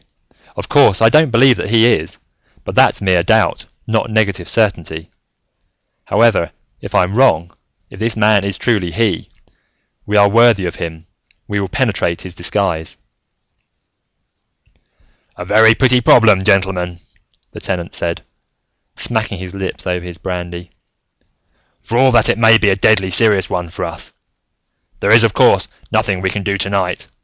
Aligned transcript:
Of 0.55 0.67
course, 0.67 0.99
I 0.99 1.09
don't 1.09 1.29
believe 1.29 1.57
that 1.57 1.69
he 1.69 1.85
is, 1.93 2.17
but 2.63 2.73
that's 2.73 3.03
mere 3.03 3.21
doubt, 3.21 3.67
not 3.85 4.09
negative 4.09 4.49
certainty. 4.49 5.11
However, 6.05 6.51
if 6.81 6.95
I'm 6.95 7.13
wrong, 7.13 7.55
if 7.91 7.99
this 7.99 8.17
man 8.17 8.43
is 8.43 8.57
truly 8.57 8.91
He, 8.91 9.29
we 10.07 10.17
are 10.17 10.27
worthy 10.27 10.65
of 10.65 10.77
him, 10.77 11.05
we 11.47 11.59
will 11.59 11.67
penetrate 11.67 12.23
his 12.23 12.33
disguise." 12.33 12.97
"A 15.37 15.45
very 15.45 15.75
pretty 15.75 16.01
problem, 16.01 16.43
gentlemen," 16.43 16.99
the 17.51 17.61
Tenant 17.61 17.93
said, 17.93 18.23
smacking 18.95 19.37
his 19.37 19.53
lips 19.53 19.85
over 19.85 20.03
his 20.03 20.17
brandy, 20.17 20.71
"for 21.83 21.99
all 21.99 22.11
that 22.11 22.27
it 22.27 22.39
may 22.39 22.57
be 22.57 22.69
a 22.71 22.75
deadly 22.75 23.11
serious 23.11 23.51
one 23.51 23.69
for 23.69 23.85
us. 23.85 24.13
There 24.99 25.11
is, 25.11 25.23
of 25.23 25.35
course, 25.35 25.67
nothing 25.91 26.21
we 26.21 26.31
can 26.31 26.41
do 26.41 26.57
tonight. 26.57 27.05